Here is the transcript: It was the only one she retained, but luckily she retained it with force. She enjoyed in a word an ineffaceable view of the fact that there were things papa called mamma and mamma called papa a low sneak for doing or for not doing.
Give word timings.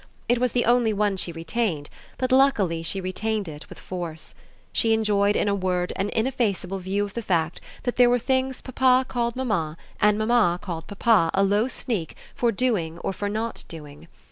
It 0.27 0.39
was 0.39 0.53
the 0.53 0.65
only 0.65 0.93
one 0.93 1.15
she 1.15 1.31
retained, 1.31 1.87
but 2.17 2.31
luckily 2.31 2.81
she 2.81 2.99
retained 2.99 3.47
it 3.47 3.69
with 3.69 3.77
force. 3.77 4.33
She 4.73 4.93
enjoyed 4.93 5.35
in 5.35 5.47
a 5.47 5.53
word 5.53 5.93
an 5.95 6.09
ineffaceable 6.09 6.79
view 6.79 7.05
of 7.05 7.13
the 7.13 7.21
fact 7.21 7.61
that 7.83 7.97
there 7.97 8.09
were 8.09 8.17
things 8.17 8.61
papa 8.63 9.05
called 9.07 9.35
mamma 9.35 9.77
and 10.01 10.17
mamma 10.17 10.57
called 10.59 10.87
papa 10.87 11.29
a 11.35 11.43
low 11.43 11.67
sneak 11.67 12.15
for 12.33 12.51
doing 12.51 12.97
or 12.97 13.13
for 13.13 13.29
not 13.29 13.63
doing. 13.67 14.07